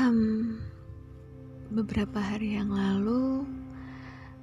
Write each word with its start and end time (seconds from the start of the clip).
Hmm, 0.00 0.56
beberapa 1.68 2.24
hari 2.24 2.56
yang 2.56 2.72
lalu 2.72 3.44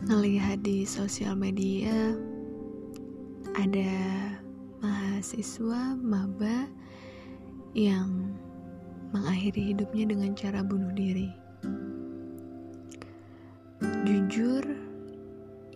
ngelihat 0.06 0.62
di 0.62 0.86
sosial 0.86 1.34
media 1.34 2.14
ada 3.58 3.98
mahasiswa 4.86 5.98
maba 5.98 6.70
yang 7.74 8.38
mengakhiri 9.10 9.74
hidupnya 9.74 10.14
dengan 10.14 10.38
cara 10.38 10.62
bunuh 10.62 10.94
diri. 10.94 11.34
Jujur, 14.06 14.62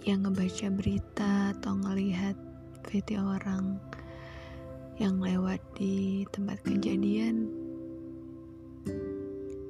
yang 0.06 0.30
ngebaca 0.30 0.70
berita 0.78 1.58
atau 1.58 1.74
ngelihat 1.74 2.38
video 2.86 3.34
orang 3.34 3.82
yang 5.02 5.18
lewat 5.18 5.58
di 5.74 6.22
tempat 6.30 6.62
kejadian 6.70 7.61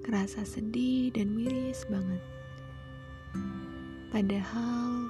Kerasa 0.01 0.41
sedih 0.41 1.13
dan 1.13 1.37
miris 1.37 1.85
banget. 1.85 2.25
Padahal 4.09 5.05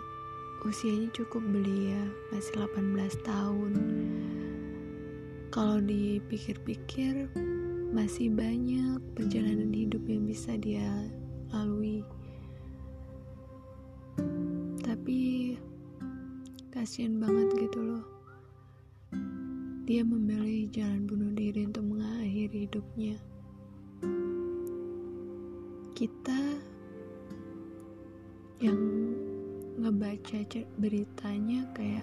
usianya 0.67 1.07
cukup 1.15 1.39
belia, 1.47 2.11
masih 2.35 2.67
18 2.67 3.15
tahun. 3.23 3.71
Kalau 5.47 5.79
dipikir-pikir, 5.79 7.31
masih 7.95 8.35
banyak 8.35 8.99
perjalanan 9.15 9.71
hidup 9.71 10.03
yang 10.11 10.27
bisa 10.27 10.59
dia 10.59 11.07
lalui. 11.55 12.03
Tapi 14.83 15.55
kasihan 16.75 17.15
banget 17.15 17.47
gitu 17.63 17.79
loh. 17.79 18.03
Dia 19.87 20.03
memilih 20.03 20.67
jalan 20.67 21.07
bunuh 21.07 21.31
diri 21.31 21.63
untuk 21.63 21.87
mengakhiri 21.87 22.67
hidupnya 22.67 23.30
kita 26.01 26.57
yang 28.57 28.81
ngebaca 29.77 30.41
beritanya 30.81 31.61
kayak 31.77 32.01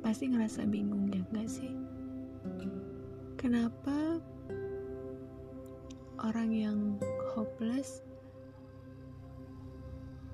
pasti 0.00 0.32
ngerasa 0.32 0.64
bingung 0.72 1.12
ya 1.12 1.20
gak 1.36 1.44
sih? 1.52 1.68
Kenapa 3.36 4.24
orang 6.24 6.48
yang 6.48 6.96
hopeless 7.36 8.00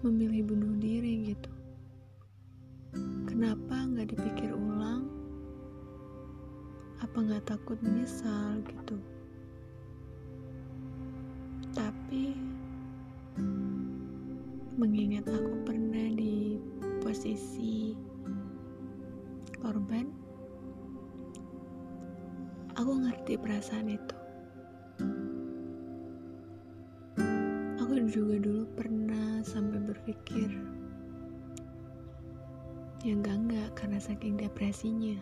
memilih 0.06 0.46
bunuh 0.46 0.78
diri 0.78 1.34
gitu? 1.34 1.50
Kenapa 3.26 3.82
nggak 3.82 4.14
dipikir 4.14 4.54
ulang? 4.54 5.10
Apa 7.02 7.18
nggak 7.18 7.50
takut 7.50 7.82
menyesal 7.82 8.62
gitu 8.62 8.94
mengingat 14.80 15.28
aku 15.28 15.60
pernah 15.68 16.08
di 16.16 16.56
posisi 17.04 17.92
korban, 19.60 20.08
aku 22.80 22.92
ngerti 23.04 23.36
perasaan 23.36 23.92
itu. 23.92 24.16
Aku 27.76 27.92
juga 28.08 28.40
dulu 28.40 28.64
pernah 28.72 29.44
sampai 29.44 29.84
berpikir, 29.84 30.48
ya 33.04 33.12
enggak 33.12 33.36
enggak 33.36 33.68
karena 33.76 34.00
saking 34.00 34.40
depresinya. 34.40 35.20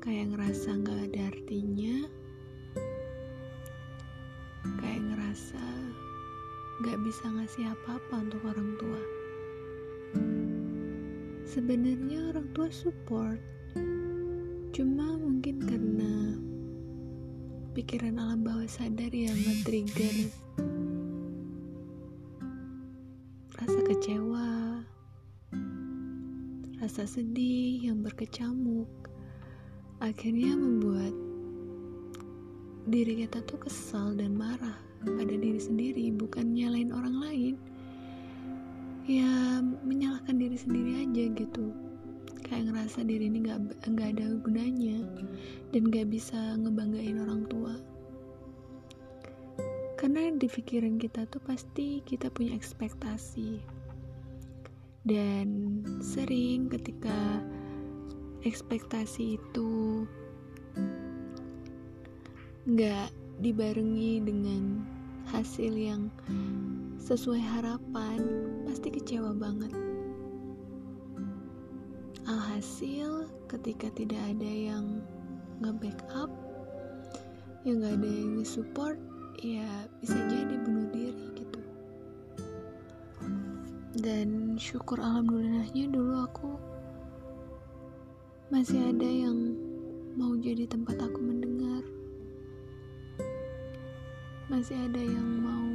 Kayak 0.00 0.32
ngerasa 0.32 0.80
nggak 0.80 1.00
ada 1.12 1.22
artinya, 1.28 2.08
ngerasa 5.28 5.60
gak 6.78 6.98
bisa 7.02 7.26
ngasih 7.26 7.74
apa-apa 7.74 8.22
untuk 8.22 8.42
orang 8.46 8.70
tua. 8.78 9.02
Sebenarnya 11.42 12.30
orang 12.30 12.46
tua 12.54 12.70
support, 12.70 13.42
cuma 14.70 15.18
mungkin 15.18 15.58
karena 15.58 16.38
pikiran 17.74 18.22
alam 18.22 18.46
bawah 18.46 18.70
sadar 18.70 19.10
yang 19.10 19.34
nge-trigger 19.34 20.30
rasa 23.58 23.80
kecewa, 23.82 24.50
rasa 26.78 27.10
sedih 27.10 27.90
yang 27.90 28.06
berkecamuk, 28.06 28.86
akhirnya 29.98 30.54
membuat 30.54 31.27
diri 32.88 33.24
kita 33.24 33.44
tuh 33.44 33.60
kesal 33.60 34.16
dan 34.16 34.32
marah 34.32 34.80
pada 35.04 35.34
diri 35.36 35.60
sendiri 35.60 36.08
bukan 36.16 36.56
nyalain 36.56 36.90
orang 36.90 37.16
lain. 37.20 37.54
Ya 39.08 39.60
menyalahkan 39.84 40.36
diri 40.40 40.56
sendiri 40.56 41.04
aja 41.04 41.24
gitu. 41.36 41.72
Kayak 42.44 42.72
ngerasa 42.72 43.04
diri 43.04 43.28
ini 43.28 43.44
nggak 43.44 43.88
nggak 43.92 44.08
ada 44.16 44.26
gunanya 44.40 45.04
dan 45.72 45.82
nggak 45.92 46.08
bisa 46.08 46.56
ngebanggain 46.60 47.20
orang 47.20 47.44
tua. 47.48 47.76
Karena 50.00 50.32
di 50.32 50.48
pikiran 50.48 50.96
kita 50.96 51.28
tuh 51.28 51.42
pasti 51.44 52.00
kita 52.08 52.32
punya 52.32 52.56
ekspektasi. 52.56 53.60
Dan 55.04 55.80
sering 56.00 56.68
ketika 56.72 57.42
ekspektasi 58.44 59.40
itu 59.40 60.04
nggak 62.68 63.08
dibarengi 63.40 64.20
dengan 64.20 64.84
hasil 65.32 65.72
yang 65.72 66.12
sesuai 67.00 67.40
harapan, 67.40 68.20
pasti 68.68 68.92
kecewa 68.92 69.32
banget. 69.32 69.72
Alhasil, 72.28 73.24
ketika 73.48 73.88
tidak 73.96 74.20
ada 74.20 74.52
yang 74.52 75.00
nge-backup, 75.64 76.28
yang 77.64 77.80
gak 77.80 77.96
ada 78.04 78.10
yang 78.12 78.30
nge-support, 78.36 79.00
ya 79.40 79.88
bisa 80.04 80.20
jadi 80.28 80.54
bunuh 80.60 80.92
diri 80.92 81.26
gitu. 81.40 81.62
Dan 83.96 84.60
syukur 84.60 85.00
alhamdulillahnya 85.00 85.88
dulu 85.88 86.14
aku 86.20 86.50
masih 88.52 88.92
ada 88.92 89.08
yang 89.08 89.56
mau 90.20 90.36
jadi 90.36 90.68
tempat 90.68 91.00
aku 91.00 91.16
mendengar 91.16 91.57
masih 94.58 94.74
ada 94.90 94.98
yang 94.98 95.38
mau 95.38 95.70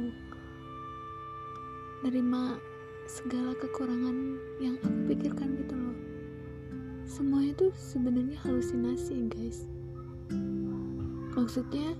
nerima 2.04 2.60
segala 3.08 3.56
kekurangan 3.56 4.36
yang 4.60 4.76
aku 4.84 5.08
pikirkan 5.08 5.56
gitu 5.56 5.72
loh. 5.72 5.96
Semua 7.08 7.48
itu 7.48 7.72
sebenarnya 7.72 8.36
halusinasi 8.44 9.24
guys. 9.32 9.64
Maksudnya 11.32 11.96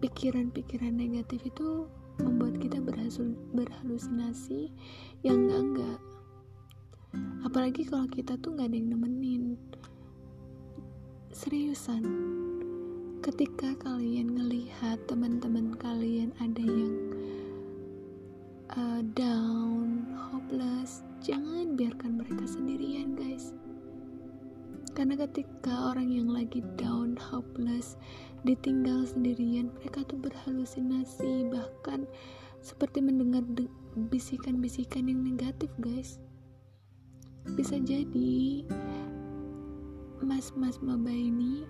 pikiran-pikiran 0.00 0.96
negatif 0.96 1.44
itu 1.44 1.84
membuat 2.24 2.56
kita 2.56 2.80
berhasil, 2.80 3.36
berhalusinasi 3.52 4.72
yang 5.28 5.44
enggak-enggak 5.44 6.00
apalagi 7.44 7.84
kalau 7.84 8.08
kita 8.08 8.40
tuh 8.40 8.56
nggak 8.56 8.72
ada 8.72 8.76
yang 8.80 8.96
nemenin. 8.96 9.60
Seriusan 11.36 12.00
ketika 13.26 13.74
kalian 13.82 14.38
ngelihat 14.38 15.02
teman-teman 15.10 15.74
kalian 15.82 16.30
ada 16.38 16.62
yang 16.62 16.94
uh, 18.70 19.02
down, 19.18 20.06
hopeless, 20.14 21.02
jangan 21.26 21.74
biarkan 21.74 22.22
mereka 22.22 22.46
sendirian, 22.46 23.18
guys. 23.18 23.50
Karena 24.94 25.18
ketika 25.18 25.90
orang 25.90 26.06
yang 26.14 26.30
lagi 26.30 26.62
down, 26.78 27.18
hopeless, 27.18 27.98
ditinggal 28.46 29.02
sendirian, 29.02 29.74
mereka 29.82 30.06
tuh 30.06 30.22
berhalusinasi, 30.22 31.50
bahkan 31.50 32.06
seperti 32.62 33.02
mendengar 33.02 33.42
bisikan-bisikan 34.06 35.10
yang 35.10 35.26
negatif, 35.26 35.74
guys. 35.82 36.22
Bisa 37.58 37.74
jadi 37.82 38.62
mas-mas 40.22 40.78
maba 40.78 41.10
ini 41.10 41.66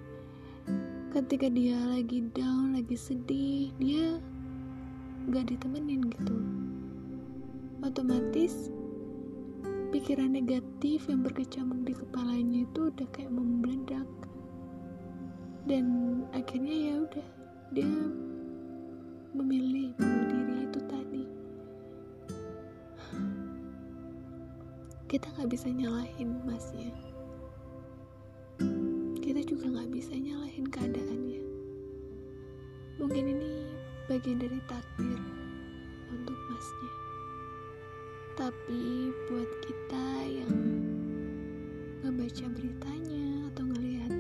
ketika 1.15 1.47
dia 1.47 1.79
lagi 1.87 2.27
down 2.35 2.75
lagi 2.75 2.97
sedih 2.99 3.71
dia 3.79 4.19
gak 5.31 5.51
ditemenin 5.51 6.07
gitu. 6.11 6.39
Otomatis 7.83 8.71
pikiran 9.91 10.35
negatif 10.35 11.07
yang 11.07 11.23
berkecamuk 11.23 11.83
di 11.87 11.95
kepalanya 11.95 12.67
itu 12.67 12.91
udah 12.91 13.07
kayak 13.15 13.31
membeledak. 13.31 14.09
Dan 15.67 15.85
akhirnya 16.31 16.75
ya 16.75 16.95
udah 17.03 17.29
dia 17.75 17.91
memilih 19.35 19.91
bunuh 19.99 20.25
diri 20.31 20.55
itu 20.63 20.81
tadi. 20.87 21.25
Kita 25.11 25.27
nggak 25.35 25.51
bisa 25.51 25.69
nyalahin 25.71 26.31
masnya. 26.47 26.95
Kita 29.19 29.41
juga 29.43 29.65
nggak 29.75 29.91
bisa 29.91 30.15
nyalahin 30.15 30.67
keadaannya. 30.71 30.96
Bagian 34.17 34.41
dari 34.41 34.57
takdir 34.65 35.21
untuk 36.09 36.39
masnya. 36.49 36.93
Tapi 38.33 39.13
buat 39.29 39.51
kita 39.61 40.07
yang 40.25 40.57
ngebaca 42.01 42.49
beritanya 42.49 43.53
atau 43.53 43.69
ngelihat 43.69 44.17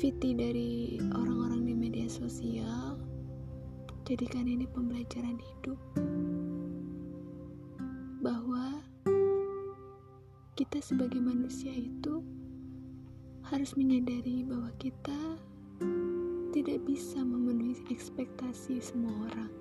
fiti 0.00 0.32
dari 0.32 0.96
orang-orang 1.12 1.68
di 1.68 1.74
media 1.76 2.08
sosial, 2.08 2.96
jadikan 4.08 4.48
ini 4.48 4.64
pembelajaran 4.72 5.36
hidup 5.36 5.76
bahwa 8.24 8.80
kita 10.56 10.80
sebagai 10.80 11.20
manusia 11.20 11.76
itu 11.76 12.24
harus 13.44 13.76
menyadari 13.76 14.48
bahwa 14.48 14.72
kita 14.80 15.36
tidak 16.60 16.84
bisa 16.84 17.24
memenuhi 17.24 17.72
ekspektasi 17.88 18.84
semua 18.84 19.16
orang. 19.32 19.52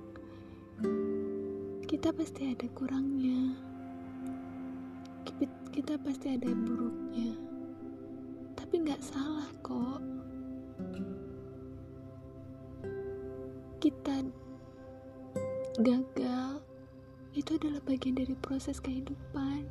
Kita 1.88 2.12
pasti 2.12 2.52
ada 2.52 2.68
kurangnya, 2.76 3.56
kita 5.72 5.96
pasti 6.04 6.36
ada 6.36 6.52
buruknya, 6.52 7.40
tapi 8.60 8.84
nggak 8.84 9.00
salah 9.00 9.48
kok. 9.64 10.04
kita 13.80 14.28
gagal 15.80 16.60
itu 17.32 17.56
adalah 17.56 17.80
bagian 17.88 18.20
dari 18.20 18.36
proses 18.44 18.84
kehidupan. 18.84 19.64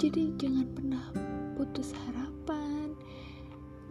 Jadi 0.00 0.32
jangan 0.40 0.66
pernah 0.72 1.06
putus 1.52 1.92
harapan, 1.92 2.57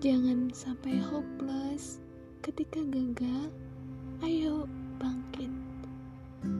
jangan 0.03 0.49
sampai 0.53 1.01
hopeless. 1.01 1.99
Ketika 2.45 2.79
gagal, 2.87 3.51
ayo 4.23 4.69
bangkit. 5.01 5.51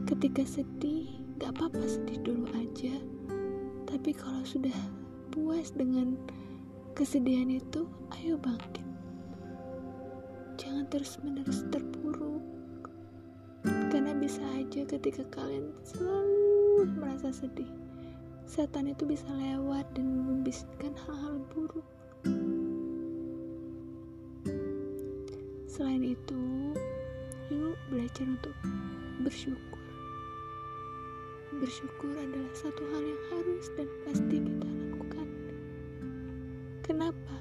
Ketika 0.04 0.42
sedih, 0.44 1.08
gak 1.40 1.56
apa-apa 1.56 1.86
sedih 1.86 2.18
dulu 2.20 2.46
aja. 2.58 2.94
Tapi 3.88 4.12
kalau 4.12 4.44
sudah 4.44 4.74
puas 5.32 5.72
dengan 5.72 6.18
kesedihan 6.92 7.48
itu, 7.48 7.88
ayo 8.20 8.36
bangkit 8.36 8.88
jangan 10.58 10.84
terus-menerus 10.90 11.62
terpuruk 11.70 12.42
karena 13.94 14.10
bisa 14.18 14.42
aja 14.58 14.82
ketika 14.84 15.22
kalian 15.30 15.70
selalu 15.86 16.84
merasa 16.98 17.30
sedih 17.30 17.70
setan 18.44 18.90
itu 18.90 19.06
bisa 19.06 19.24
lewat 19.38 19.86
dan 19.94 20.10
membisikkan 20.10 20.90
hal-hal 21.06 21.38
buruk 21.54 21.86
selain 25.78 26.02
itu 26.02 26.74
yuk 27.54 27.78
belajar 27.86 28.26
untuk 28.26 28.50
bersyukur. 29.22 29.78
Bersyukur 31.54 32.18
adalah 32.18 32.50
satu 32.50 32.82
hal 32.90 33.02
yang 33.06 33.22
harus 33.30 33.70
dan 33.78 33.86
pasti 34.02 34.42
kita 34.42 34.66
lakukan. 34.66 35.28
Kenapa? 36.82 37.36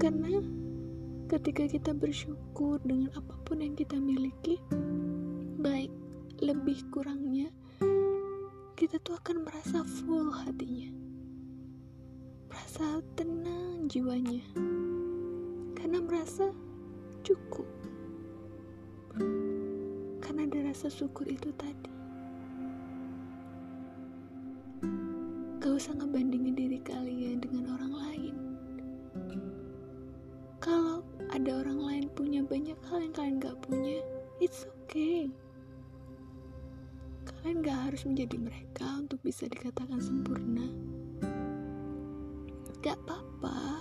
Karena 0.00 0.40
ketika 1.28 1.68
kita 1.68 1.92
bersyukur 1.92 2.80
dengan 2.88 3.12
apa 3.12 3.36
pun 3.44 3.60
yang 3.60 3.76
kita 3.76 4.00
miliki, 4.00 4.64
baik 5.60 5.92
lebih 6.40 6.88
kurangnya, 6.88 7.52
kita 8.80 8.96
tuh 9.04 9.20
akan 9.20 9.44
merasa 9.44 9.84
full 9.84 10.32
hatinya, 10.32 10.88
merasa 12.48 13.04
tenang 13.12 13.92
jiwanya, 13.92 14.40
merasa 16.12 16.52
cukup, 17.24 17.64
karena 20.20 20.44
ada 20.44 20.58
rasa 20.68 20.92
syukur 20.92 21.24
itu 21.24 21.48
tadi. 21.56 21.88
Gak 25.56 25.72
usah 25.72 25.96
ngebandingin 25.96 26.52
diri 26.52 26.84
kalian 26.84 27.40
dengan 27.40 27.72
orang 27.80 27.92
lain. 27.96 28.36
Kalau 30.60 31.00
ada 31.32 31.64
orang 31.64 31.80
lain 31.80 32.04
punya 32.12 32.44
banyak 32.44 32.76
hal 32.92 33.00
yang 33.00 33.14
kalian 33.16 33.40
gak 33.40 33.56
punya, 33.64 34.04
it's 34.36 34.68
okay. 34.84 35.32
Kalian 37.24 37.64
gak 37.64 37.78
harus 37.88 38.04
menjadi 38.04 38.36
mereka 38.36 38.86
untuk 39.00 39.16
bisa 39.24 39.48
dikatakan 39.48 39.96
sempurna. 39.96 40.68
Gak 42.84 43.00
apa-apa, 43.08 43.80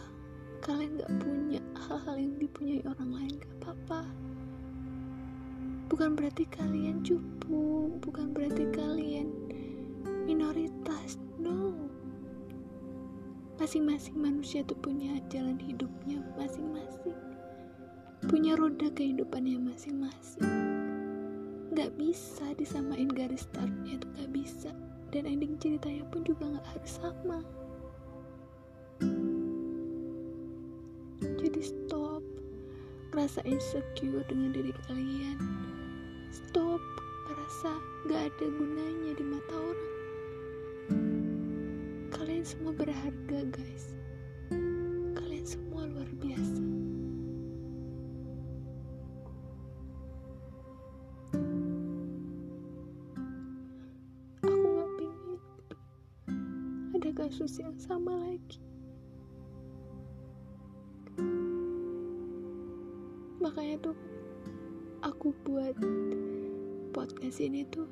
kalian 0.63 1.01
gak 1.01 1.13
punya 1.19 1.60
hal-hal 1.91 2.15
yang 2.23 2.39
dipunyai 2.39 2.79
orang 2.87 3.11
lain, 3.11 3.35
gak 3.35 3.51
apa-apa. 3.59 4.07
Bukan 5.91 6.15
berarti 6.15 6.47
kalian 6.47 7.03
cupu, 7.03 7.91
bukan 7.99 8.31
berarti 8.31 8.63
kalian 8.71 9.27
minoritas, 10.23 11.19
no. 11.35 11.75
Masing-masing 13.59 14.15
manusia 14.15 14.63
tuh 14.63 14.79
punya 14.79 15.19
jalan 15.27 15.59
hidupnya 15.59 16.23
masing-masing 16.39 17.13
punya 18.31 18.55
roda 18.55 18.87
kehidupannya 18.95 19.59
masing-masing. 19.59 20.47
Gak 21.75 21.91
bisa 21.99 22.55
disamain 22.55 23.11
garis 23.11 23.43
startnya 23.43 23.99
itu 23.99 24.07
gak 24.15 24.31
bisa 24.31 24.71
dan 25.11 25.27
ending 25.27 25.59
ceritanya 25.59 26.07
pun 26.07 26.23
juga 26.23 26.47
gak 26.55 26.67
harus 26.71 26.91
sama 27.03 27.43
stop 31.61 32.25
rasa 33.13 33.45
insecure 33.45 34.25
dengan 34.25 34.51
diri 34.51 34.73
kalian. 34.89 35.37
Stop 36.33 36.81
rasa 37.29 37.77
gak 38.09 38.33
ada 38.33 38.47
gunanya 38.49 39.11
di 39.15 39.23
mata 39.23 39.55
orang. 39.55 39.93
Kalian 42.09 42.43
semua 42.43 42.73
berharga 42.73 43.39
guys. 43.53 43.85
Kalian 45.15 45.45
semua 45.45 45.85
luar 45.85 46.09
biasa. 46.17 46.61
Kasus 57.11 57.61
yang 57.61 57.77
sama 57.77 58.17
lagi. 58.17 58.70
Makanya 63.51 63.91
tuh 63.91 63.97
aku 65.03 65.35
buat 65.43 65.75
podcast 66.95 67.43
ini 67.43 67.67
tuh 67.67 67.83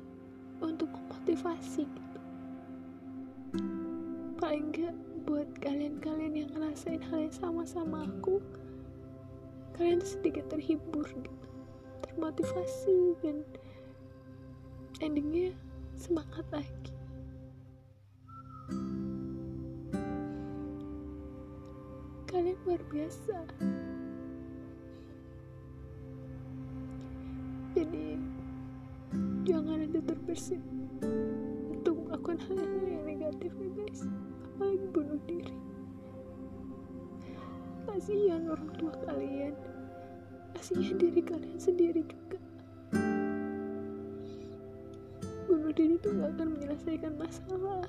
untuk 0.64 0.88
memotivasi 0.88 1.84
gitu. 1.84 2.20
Paling 4.40 4.72
gak 4.72 4.96
buat 5.28 5.44
kalian-kalian 5.60 6.32
yang 6.32 6.50
ngerasain 6.56 7.04
hal 7.12 7.28
yang 7.28 7.36
sama 7.36 7.68
sama 7.68 8.08
aku, 8.08 8.40
kalian 9.76 10.00
tuh 10.00 10.16
sedikit 10.16 10.48
terhibur 10.48 11.04
gitu, 11.04 11.44
termotivasi 12.08 13.20
dan 13.20 13.44
endingnya 15.04 15.52
semangat 15.92 16.48
lagi. 16.48 16.96
kalian 22.32 22.56
luar 22.64 22.80
biasa 22.88 23.36
jadi 27.70 28.18
jangan 29.46 29.86
ada 29.86 30.00
terbersit 30.02 30.62
untuk 31.70 32.06
melakukan 32.06 32.38
hal-hal 32.50 32.82
yang 32.86 33.04
negatif 33.06 33.52
ya 33.56 33.68
guys. 33.78 34.00
Apalagi 34.54 34.86
bunuh 34.92 35.20
diri. 35.24 35.54
Kasihan 37.86 38.42
orang 38.50 38.70
tua 38.76 38.94
kalian. 39.06 39.54
Kasihan 40.54 40.96
diri 40.98 41.22
kalian 41.22 41.58
sendiri 41.58 42.02
juga. 42.04 42.38
Bunuh 45.46 45.72
diri 45.72 45.94
itu 45.96 46.08
gak 46.14 46.30
akan 46.36 46.48
menyelesaikan 46.58 47.14
masalah. 47.16 47.86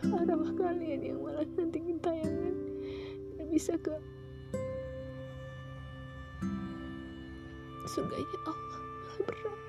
Arwah 0.00 0.52
kalian 0.56 1.00
yang 1.02 1.18
malah 1.20 1.44
nanti 1.58 1.82
tayangan 2.00 2.54
dan 3.36 3.46
bisa 3.52 3.74
ke 3.76 3.92
surganya 7.88 8.38
Allah 8.44 8.80
malah 8.82 9.18
berat. 9.24 9.60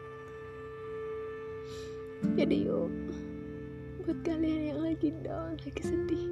Jadi 2.35 2.57
yuk 2.67 2.91
buat 4.01 4.17
kalian 4.25 4.73
yang 4.73 4.81
lagi 4.81 5.13
down 5.21 5.53
lagi 5.61 5.83
sedih 5.85 6.25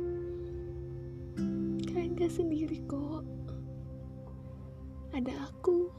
kalian 1.89 2.15
gak 2.15 2.31
sendiri 2.33 2.79
kok. 2.89 3.27
Ada 5.11 5.51
aku 5.51 5.89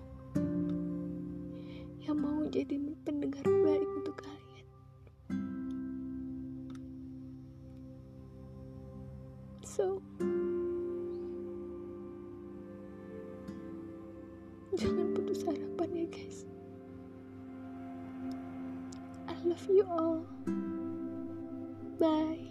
yang 2.06 2.16
mau 2.18 2.40
jadi 2.48 2.80
pendengar 3.04 3.44
baik 3.44 3.90
untuk 4.00 4.16
kalian. 4.16 4.66
So, 9.60 10.00
guys. 16.10 16.44
I 19.28 19.34
love 19.44 19.66
you 19.68 19.86
all. 19.90 20.26
Bye. 21.98 22.49